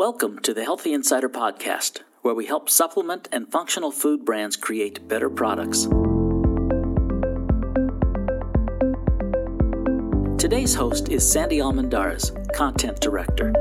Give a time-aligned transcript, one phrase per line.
[0.00, 5.06] Welcome to the Healthy Insider Podcast, where we help supplement and functional food brands create
[5.06, 5.82] better products.
[10.40, 13.52] Today's host is Sandy Almendarez, Content Director.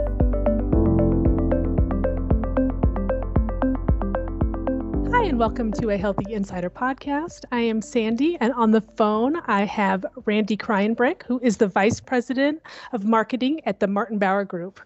[5.11, 7.43] Hi, and welcome to a Healthy Insider podcast.
[7.51, 11.99] I am Sandy, and on the phone, I have Randy Kreinbrink, who is the Vice
[11.99, 12.61] President
[12.93, 14.79] of Marketing at the Martin Bauer Group.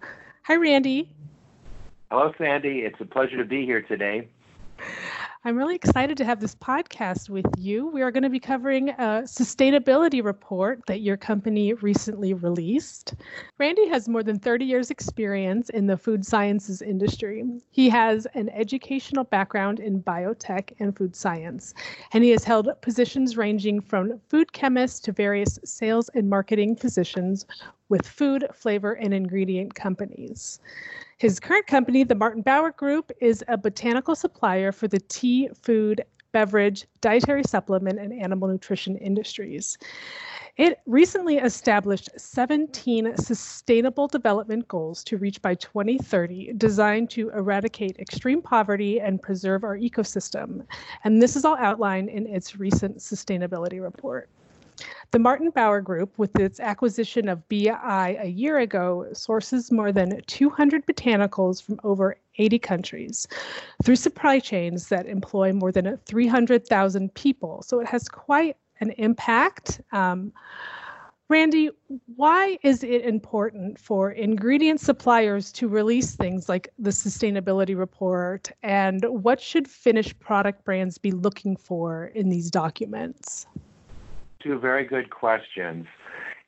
[0.46, 1.14] Hi, Randy.
[2.14, 2.82] Hello, Sandy.
[2.82, 4.28] It's a pleasure to be here today.
[5.44, 7.88] I'm really excited to have this podcast with you.
[7.88, 13.16] We are going to be covering a sustainability report that your company recently released.
[13.58, 17.44] Randy has more than 30 years' experience in the food sciences industry.
[17.72, 21.74] He has an educational background in biotech and food science,
[22.12, 27.48] and he has held positions ranging from food chemist to various sales and marketing positions
[27.90, 30.60] with food, flavor, and ingredient companies.
[31.24, 36.04] His current company, the Martin Bauer Group, is a botanical supplier for the tea, food,
[36.34, 39.78] beverage, dietary supplement, and animal nutrition industries.
[40.58, 48.42] It recently established 17 sustainable development goals to reach by 2030, designed to eradicate extreme
[48.42, 50.66] poverty and preserve our ecosystem.
[51.06, 54.28] And this is all outlined in its recent sustainability report.
[55.12, 60.22] The Martin Bauer Group, with its acquisition of BI a year ago, sources more than
[60.26, 63.28] 200 botanicals from over 80 countries
[63.84, 67.62] through supply chains that employ more than 300,000 people.
[67.62, 69.82] So it has quite an impact.
[69.92, 70.34] Um,
[71.30, 71.72] Randy,
[72.16, 78.52] why is it important for ingredient suppliers to release things like the sustainability report?
[78.62, 83.48] And what should finished product brands be looking for in these documents?
[84.44, 85.86] Two very good questions.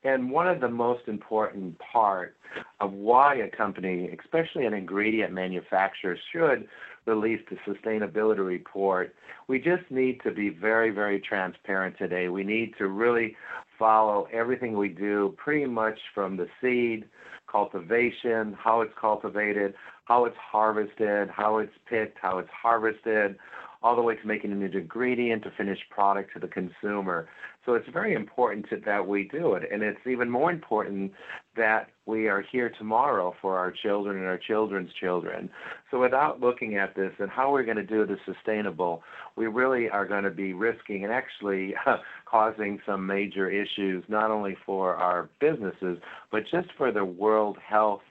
[0.04, 2.36] And one of the most important part
[2.80, 6.68] of why a company, especially an ingredient manufacturer, should
[7.06, 9.16] release the sustainability report,
[9.48, 12.30] we just need to be very, very transparent today.
[12.30, 13.36] We need to really
[13.80, 17.06] follow everything we do, pretty much from the seed,
[17.52, 19.74] cultivation, how it's cultivated,
[20.06, 23.38] how it's harvested, how it's picked, how it's harvested,
[23.86, 27.30] all the way to making an ingredient to finished product to the consumer.
[27.68, 29.70] So it's very important to, that we do it.
[29.72, 31.12] And it's even more important
[31.56, 35.52] that we are here tomorrow for our children and our children's children.
[35.92, 39.04] So without looking at this and how we're going to do this sustainable,
[39.36, 41.76] we really are going to be risking and actually
[42.26, 46.00] causing some major issues, not only for our businesses,
[46.32, 48.02] but just for the world health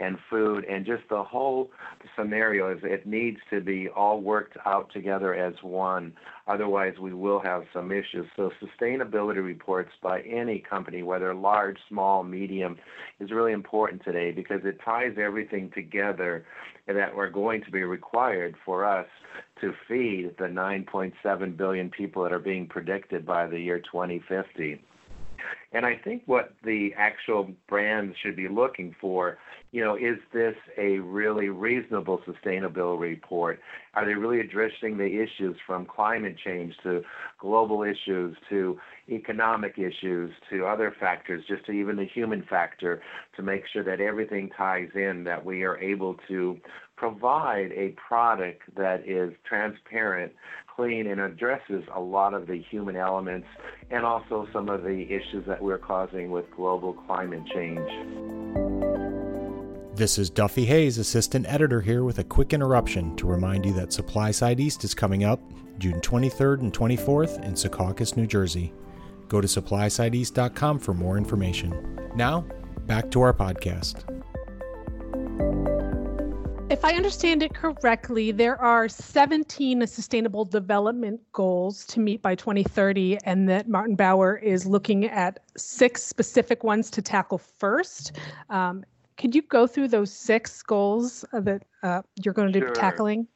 [0.00, 1.70] and food and just the whole
[2.18, 6.12] scenario is it needs to be all worked out together as one.
[6.48, 8.26] Otherwise we will have some issues.
[8.34, 12.76] So sustainability reports by any company whether large small medium
[13.20, 16.44] is really important today because it ties everything together
[16.86, 19.06] that we're going to be required for us
[19.60, 24.80] to feed the 9.7 billion people that are being predicted by the year 2050
[25.74, 29.38] and I think what the actual brands should be looking for,
[29.72, 33.58] you know, is this a really reasonable sustainability report?
[33.94, 37.02] Are they really addressing the issues from climate change to
[37.40, 43.02] global issues to economic issues to other factors, just to even the human factor,
[43.36, 46.56] to make sure that everything ties in, that we are able to
[46.96, 50.32] provide a product that is transparent,
[50.76, 53.46] clean, and addresses a lot of the human elements
[53.90, 57.88] and also some of the issues that we're causing with global climate change.
[59.94, 63.90] This is Duffy Hayes, Assistant Editor, here with a quick interruption to remind you that
[63.90, 65.40] SupplySide East is coming up
[65.78, 68.72] June 23rd and 24th in Secaucus, New Jersey.
[69.28, 72.10] Go to supplysideeast.com for more information.
[72.16, 72.44] Now,
[72.86, 74.02] back to our podcast.
[76.70, 83.18] If I understand it correctly, there are 17 sustainable development goals to meet by 2030,
[83.24, 88.12] and that Martin Bauer is looking at six specific ones to tackle first.
[88.48, 88.82] Um,
[89.18, 92.68] could you go through those six goals that uh, you're going to sure.
[92.68, 93.28] be tackling?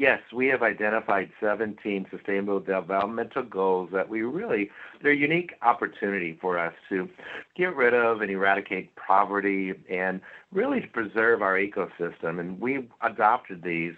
[0.00, 4.70] Yes, we have identified 17 sustainable developmental goals that we really,
[5.02, 7.06] they're a unique opportunity for us to
[7.54, 12.40] get rid of and eradicate poverty and really to preserve our ecosystem.
[12.40, 13.92] And we adopted these,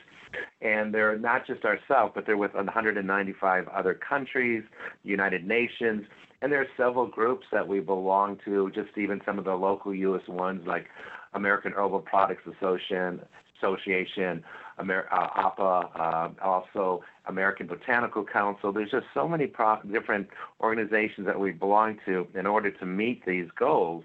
[0.60, 4.64] and they're not just ourselves, but they're with 195 other countries,
[5.04, 6.04] United Nations,
[6.40, 9.94] and there are several groups that we belong to, just even some of the local
[9.94, 10.26] U.S.
[10.26, 10.86] ones like
[11.34, 13.20] American Herbal Products Association,
[13.62, 14.42] Association,
[14.80, 18.72] Amer- uh, APA, uh, also American Botanical Council.
[18.72, 20.28] There's just so many pro- different
[20.60, 24.04] organizations that we belong to in order to meet these goals.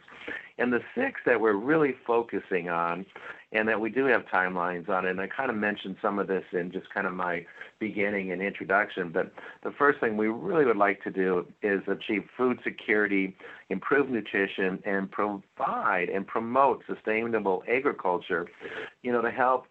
[0.60, 3.06] And the six that we're really focusing on,
[3.52, 6.44] and that we do have timelines on, and I kind of mentioned some of this
[6.52, 7.46] in just kind of my
[7.80, 9.32] beginning and introduction, but
[9.64, 13.36] the first thing we really would like to do is achieve food security,
[13.70, 18.48] improve nutrition, and provide and promote sustainable agriculture,
[19.04, 19.66] you know, to help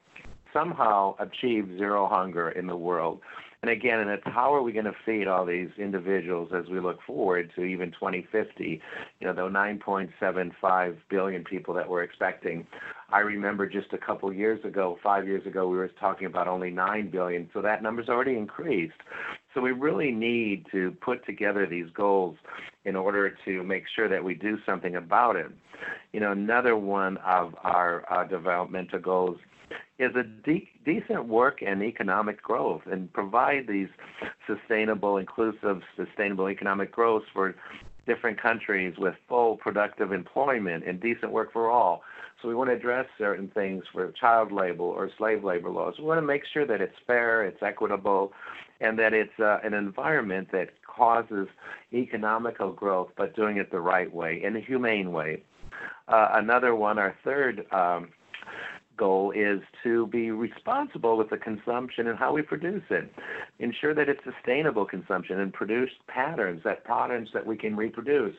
[0.52, 3.20] somehow achieve zero hunger in the world.
[3.62, 6.78] And again, and it's how are we going to feed all these individuals as we
[6.78, 8.80] look forward to even 2050?
[9.20, 12.66] You know, the 9.75 billion people that we're expecting.
[13.10, 16.70] I remember just a couple years ago, five years ago, we were talking about only
[16.70, 17.48] 9 billion.
[17.54, 18.94] So that number's already increased.
[19.54, 22.36] So we really need to put together these goals
[22.84, 25.50] in order to make sure that we do something about it.
[26.12, 29.38] You know, another one of our uh, developmental goals
[29.98, 33.88] is a de- decent work and economic growth and provide these
[34.46, 37.54] sustainable, inclusive, sustainable economic growth for
[38.06, 42.02] different countries with full productive employment and decent work for all.
[42.40, 45.94] So we want to address certain things for child labor or slave labor laws.
[45.98, 48.32] We want to make sure that it's fair, it's equitable,
[48.80, 51.48] and that it's uh, an environment that causes
[51.92, 55.42] economical growth, but doing it the right way, in a humane way.
[56.08, 58.08] Uh, another one, our third um,
[58.96, 63.12] goal is to be responsible with the consumption and how we produce it.
[63.58, 68.34] Ensure that it's sustainable consumption and produce patterns, that patterns that we can reproduce.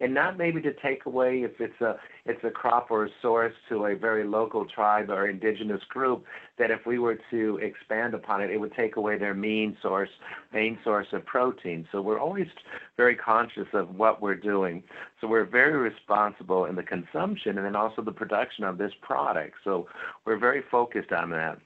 [0.00, 3.54] And not maybe to take away if it's a it's a crop or a source
[3.68, 6.24] to a very local tribe or indigenous group,
[6.58, 10.10] that if we were to expand upon it, it would take away their main source,
[10.52, 11.86] main source of protein.
[11.92, 12.48] So we're always
[12.96, 14.82] very conscious of what we're doing.
[15.20, 19.54] So we're very responsible in the consumption and then also the production of this product.
[19.64, 19.86] So
[20.24, 21.58] we're very focused on that.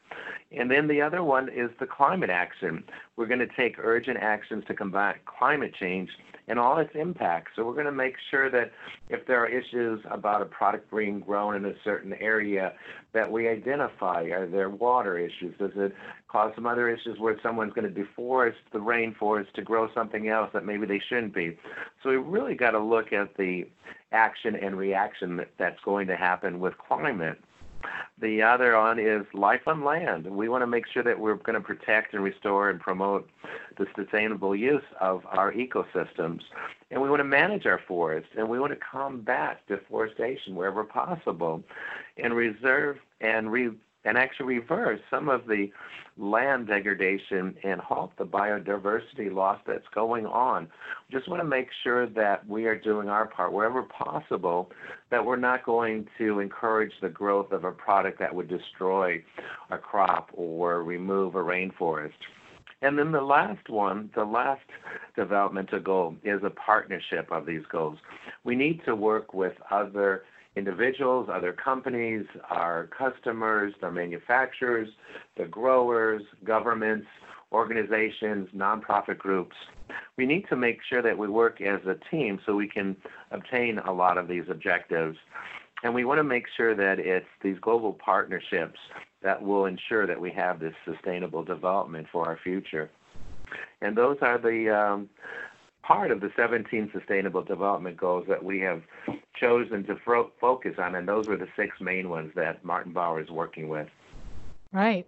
[0.50, 2.84] And then the other one is the climate action.
[3.16, 6.10] We're going to take urgent actions to combat climate change
[6.48, 7.52] and all its impacts.
[7.54, 8.72] So we're going to make sure that
[9.08, 12.72] if there are issues about a product being grown in a certain area,
[13.12, 15.54] that we identify are there water issues?
[15.58, 15.94] Does it
[16.28, 20.50] cause some other issues where someone's going to deforest the rainforest to grow something else
[20.52, 21.56] that maybe they shouldn't be?
[22.02, 23.66] So we really got to look at the
[24.12, 27.38] action and reaction that, that's going to happen with climate.
[28.20, 30.26] The other one is life on land.
[30.26, 33.28] We want to make sure that we're going to protect and restore and promote
[33.78, 36.40] the sustainable use of our ecosystems.
[36.90, 41.62] And we want to manage our forests and we want to combat deforestation wherever possible
[42.16, 43.70] and reserve and re
[44.04, 45.70] and actually reverse some of the
[46.18, 50.68] land degradation and halt the biodiversity loss that's going on.
[51.10, 54.70] Just want to make sure that we are doing our part wherever possible,
[55.10, 59.22] that we're not going to encourage the growth of a product that would destroy
[59.70, 62.12] a crop or remove a rainforest.
[62.82, 64.64] And then the last one, the last
[65.14, 67.96] developmental goal is a partnership of these goals.
[68.42, 70.24] We need to work with other
[70.56, 74.88] individuals, other companies, our customers, the manufacturers,
[75.36, 77.06] the growers, governments,
[77.52, 79.56] organizations, nonprofit groups.
[80.16, 82.96] We need to make sure that we work as a team so we can
[83.30, 85.18] obtain a lot of these objectives.
[85.82, 88.78] And we want to make sure that it's these global partnerships
[89.22, 92.90] that will ensure that we have this sustainable development for our future.
[93.80, 95.10] And those are the um,
[95.82, 98.82] part of the 17 Sustainable Development Goals that we have
[99.38, 99.96] chosen to
[100.40, 103.88] focus on, and those were the six main ones that Martin Bauer is working with.
[104.72, 105.06] Right.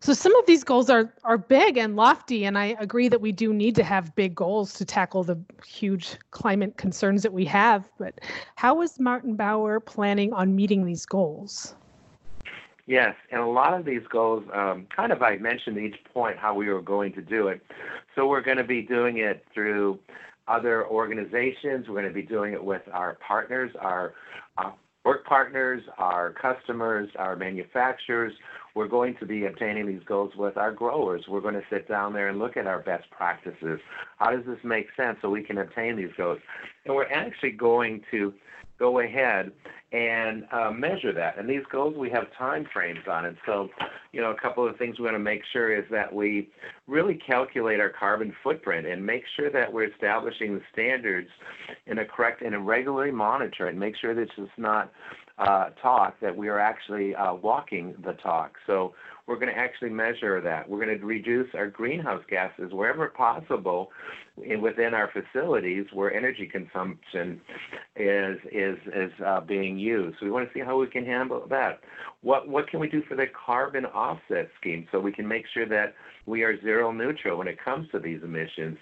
[0.00, 3.32] So some of these goals are are big and lofty, and I agree that we
[3.32, 7.88] do need to have big goals to tackle the huge climate concerns that we have.
[7.98, 8.20] But
[8.56, 11.74] how is Martin Bauer planning on meeting these goals?
[12.86, 16.54] Yes, and a lot of these goals, um, kind of I mentioned each point how
[16.54, 17.60] we were going to do it.
[18.14, 19.98] So we're going to be doing it through
[20.46, 21.88] other organizations.
[21.88, 24.14] We're going to be doing it with our partners, our
[24.56, 24.70] uh,
[25.04, 28.32] work partners, our customers, our manufacturers.
[28.76, 31.24] We're going to be obtaining these goals with our growers.
[31.28, 33.80] We're going to sit down there and look at our best practices.
[34.18, 36.38] How does this make sense so we can obtain these goals?
[36.84, 38.32] And we're actually going to
[38.78, 39.50] go ahead
[39.92, 41.38] and uh, measure that.
[41.38, 43.36] And these goals, we have time frames on it.
[43.46, 43.68] So,
[44.12, 46.48] you know, a couple of things we want to make sure is that we
[46.88, 51.28] really calculate our carbon footprint and make sure that we're establishing the standards
[51.86, 54.92] in a correct and regularly monitor and make sure that it's not
[55.38, 58.52] uh, talk, that we are actually uh, walking the talk.
[58.66, 58.94] So
[59.26, 60.68] we're going to actually measure that.
[60.68, 63.90] We're going to reduce our greenhouse gases wherever possible
[64.42, 67.40] in, within our facilities where energy consumption
[67.96, 70.18] is is is uh, being used.
[70.20, 71.80] So we want to see how we can handle that.
[72.22, 75.66] What what can we do for the carbon offset scheme so we can make sure
[75.66, 75.94] that
[76.26, 78.78] we are zero neutral when it comes to these emissions,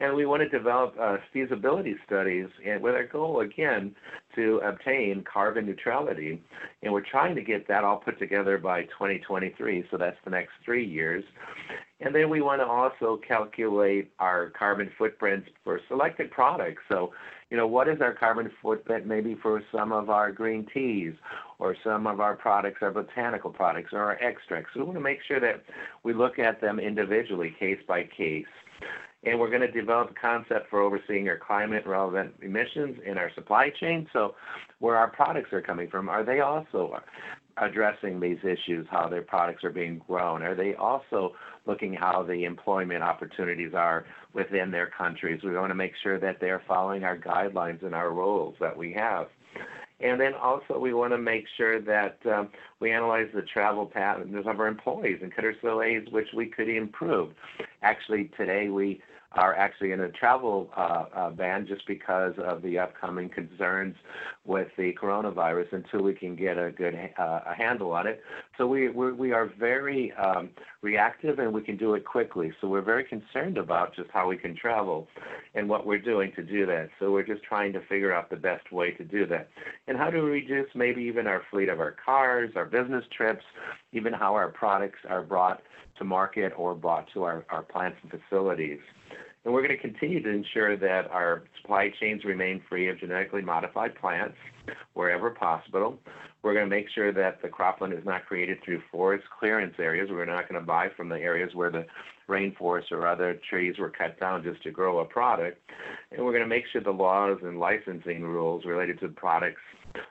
[0.00, 3.94] and we want to develop uh, feasibility studies and with our goal again
[4.34, 6.40] to obtain carbon neutrality.
[6.82, 10.52] And we're trying to get that all put together by 2023, so that's the next
[10.64, 11.24] three years.
[12.00, 16.82] And then we want to also calculate our carbon footprints for selected products.
[16.88, 17.12] So,
[17.50, 21.14] you know, what is our carbon footprint maybe for some of our green teas
[21.58, 24.70] or some of our products, our botanical products or our extracts?
[24.74, 25.64] So we want to make sure that
[26.04, 28.46] we look at them individually, case by case.
[29.24, 33.32] And we're going to develop a concept for overseeing our climate relevant emissions in our
[33.34, 34.06] supply chain.
[34.12, 34.36] So,
[34.78, 37.00] where our products are coming from, are they also
[37.60, 40.42] addressing these issues, how their products are being grown?
[40.42, 41.34] Are they also
[41.66, 45.42] looking how the employment opportunities are within their countries?
[45.42, 48.92] We want to make sure that they're following our guidelines and our rules that we
[48.92, 49.26] have.
[50.00, 54.46] And then also we want to make sure that um, we analyze the travel patterns
[54.46, 57.30] of our employees and consider ways which we could improve.
[57.82, 59.00] Actually, today we
[59.32, 63.94] are actually in a travel uh, uh, ban just because of the upcoming concerns
[64.44, 68.22] with the coronavirus until we can get a good uh, a handle on it.
[68.58, 70.50] So we we're, we are very um,
[70.82, 72.52] reactive and we can do it quickly.
[72.60, 75.06] So we're very concerned about just how we can travel
[75.54, 76.90] and what we're doing to do that.
[76.98, 79.48] So we're just trying to figure out the best way to do that
[79.86, 83.44] and how to reduce maybe even our fleet of our cars, our business trips,
[83.92, 85.62] even how our products are brought
[85.96, 88.80] to market or brought to our, our plants and facilities.
[89.48, 93.40] And we're going to continue to ensure that our supply chains remain free of genetically
[93.40, 94.36] modified plants
[94.92, 95.98] wherever possible.
[96.42, 100.10] We're going to make sure that the cropland is not created through forest clearance areas.
[100.10, 101.86] We're not going to buy from the areas where the
[102.28, 105.58] rainforest or other trees were cut down just to grow a product.
[106.12, 109.62] And we're going to make sure the laws and licensing rules related to products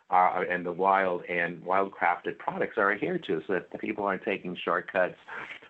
[0.09, 4.57] uh, and the wild and wildcrafted products are adhered to so that people aren't taking
[4.65, 5.17] shortcuts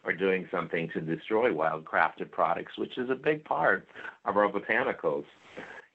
[0.07, 3.87] or doing something to destroy wild crafted products, which is a big part
[4.25, 5.25] of our botanicals.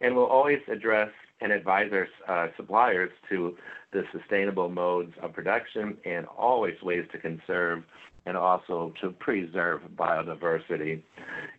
[0.03, 3.57] And we'll always address and advise our uh, suppliers to
[3.93, 7.83] the sustainable modes of production and always ways to conserve
[8.27, 11.03] and also to preserve biodiversity.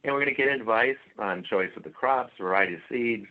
[0.03, 3.25] And we're going to get advice on choice of the crops, variety of seeds,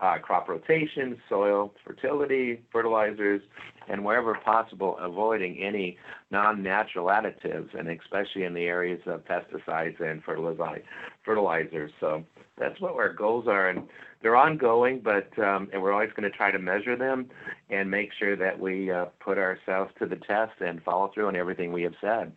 [0.00, 3.42] uh, crop rotation, soil fertility, fertilizers,
[3.88, 5.98] and wherever possible, avoiding any
[6.30, 11.92] non-natural additives, and especially in the areas of pesticides and fertilizers.
[12.00, 12.24] So
[12.58, 13.88] that's what our goals are, and
[14.22, 17.28] they're ongoing, but um, and we're always going to try to measure them
[17.70, 21.36] and make sure that we uh, put ourselves to the test and follow through on
[21.36, 22.32] everything we have said.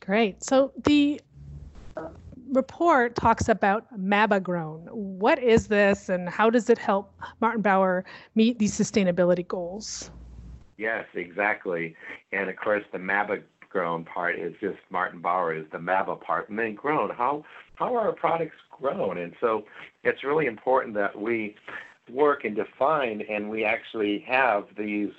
[0.00, 0.42] Great.
[0.42, 1.20] So the
[2.52, 4.80] report talks about MABA grown.
[4.90, 8.04] What is this and how does it help Martin Bauer
[8.34, 10.10] meet these sustainability goals?
[10.78, 11.96] Yes, exactly.
[12.32, 16.50] And of course, the MABA grown part is just Martin Bauer is the MABA part.
[16.50, 17.44] And then grown, how,
[17.76, 19.18] how are our products grown?
[19.18, 19.64] And so
[20.04, 21.56] it's really important that we
[22.10, 25.10] work and define and we actually have these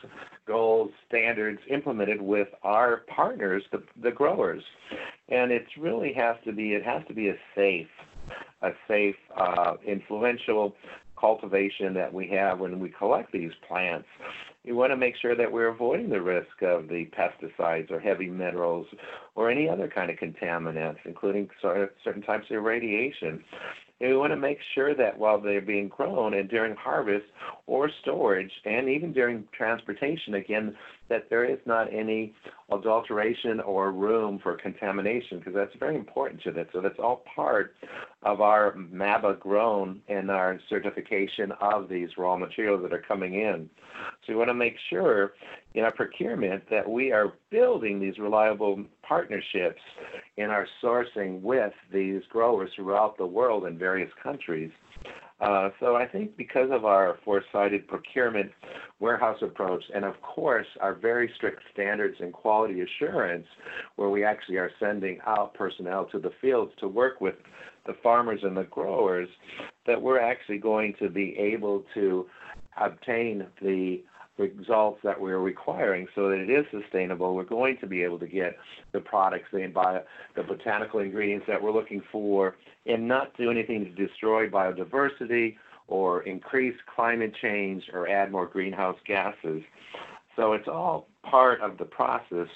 [0.45, 4.63] goals, standards implemented with our partners, the, the growers.
[5.33, 7.87] And it really has to be, it has to be a safe,
[8.61, 10.75] a safe, uh, influential
[11.19, 14.07] cultivation that we have when we collect these plants.
[14.63, 18.29] We want to make sure that we're avoiding the risk of the pesticides or heavy
[18.29, 18.85] minerals
[19.35, 23.43] or any other kind of contaminants, including certain types of radiation.
[24.03, 27.23] And we want to make sure that while they're being grown and during harvest
[27.67, 30.75] or storage and even during transportation, again,
[31.07, 32.33] that there is not any
[32.69, 36.67] adulteration or room for contamination because that's very important to that.
[36.73, 37.75] So that's all part
[38.23, 43.69] of our MABA grown and our certification of these raw materials that are coming in.
[44.25, 45.31] So we want to make sure
[45.75, 49.81] in our procurement that we are building these reliable partnerships
[50.37, 54.71] in our sourcing with these growers throughout the world in various countries.
[55.39, 58.51] Uh, so I think because of our foresighted procurement
[58.99, 63.45] warehouse approach, and of course our very strict standards and quality assurance,
[63.97, 67.35] where we actually are sending out personnel to the fields to work with
[67.85, 69.27] the farmers and the growers,
[69.85, 72.25] that we're actually going to be able to
[72.81, 74.01] obtain the
[74.37, 78.27] results that we're requiring so that it is sustainable, we're going to be able to
[78.27, 78.57] get
[78.91, 80.03] the products, the, bio,
[80.35, 85.55] the botanical ingredients that we're looking for and not do anything to destroy biodiversity
[85.87, 89.61] or increase climate change or add more greenhouse gases.
[90.35, 92.47] So it's all part of the process,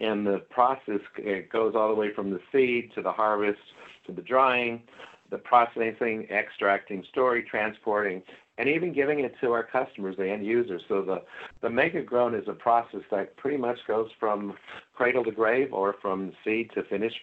[0.00, 3.60] and the process it goes all the way from the seed to the harvest
[4.06, 4.82] to the drying,
[5.30, 8.22] the processing, extracting, storing, transporting,
[8.58, 10.82] and even giving it to our customers, the end users.
[10.88, 11.22] So the,
[11.62, 14.54] the MABA grown is a process that pretty much goes from
[14.94, 17.20] cradle to grave or from seed to finished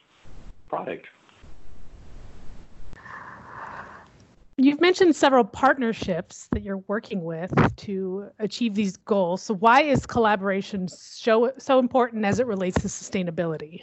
[0.70, 1.06] product.
[4.58, 9.42] You've mentioned several partnerships that you're working with to achieve these goals.
[9.44, 13.82] So, why is collaboration so, so important as it relates to sustainability?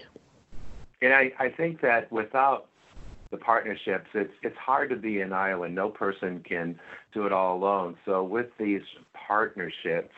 [1.03, 2.69] And I, I think that without
[3.33, 5.75] the partnerships, it's it's hard to be an island.
[5.75, 6.79] No person can
[7.13, 7.97] do it all alone.
[8.05, 8.83] So with these
[9.15, 10.15] partnerships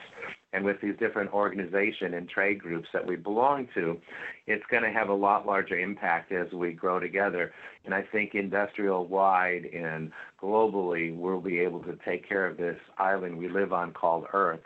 [0.53, 3.99] and with these different organizations and trade groups that we belong to,
[4.47, 7.53] it's going to have a lot larger impact as we grow together.
[7.85, 10.11] And I think industrial wide and
[10.43, 14.61] globally, we'll be able to take care of this island we live on called Earth.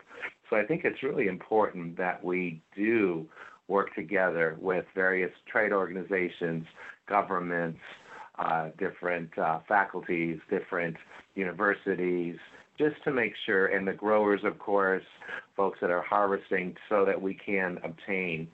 [0.49, 3.27] So I think it's really important that we do
[3.67, 6.65] work together with various trade organizations,
[7.07, 7.79] governments,
[8.39, 10.95] uh, different uh, faculties, different
[11.35, 12.37] universities,
[12.77, 15.03] just to make sure, and the growers, of course,
[15.57, 18.47] folks that are harvesting, so that we can obtain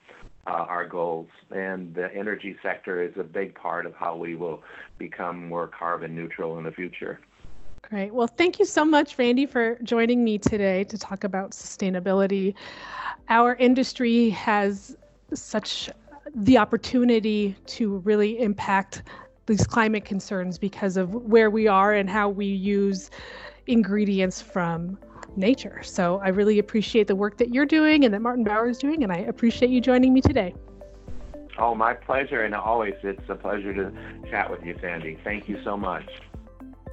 [0.46, 1.28] uh, our goals.
[1.50, 4.62] And the energy sector is a big part of how we will
[4.98, 7.20] become more carbon neutral in the future.
[7.88, 8.12] Great.
[8.12, 12.54] Well, thank you so much, Randy, for joining me today to talk about sustainability.
[13.28, 14.96] Our industry has
[15.32, 15.88] such
[16.34, 19.04] the opportunity to really impact
[19.46, 23.10] these climate concerns because of where we are and how we use
[23.66, 24.98] ingredients from
[25.36, 25.80] nature.
[25.82, 29.02] So I really appreciate the work that you're doing and that Martin Bauer is doing,
[29.02, 30.54] and I appreciate you joining me today.
[31.58, 33.92] Oh, my pleasure, and always it's a pleasure to
[34.30, 35.18] chat with you, Sandy.
[35.24, 36.06] Thank you so much.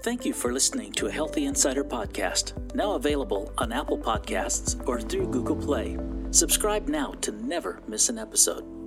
[0.03, 5.00] Thank you for listening to a Healthy Insider podcast, now available on Apple Podcasts or
[5.00, 5.98] through Google Play.
[6.31, 8.82] Subscribe now to never miss an episode.